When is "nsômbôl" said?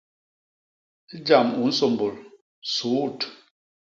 1.69-2.15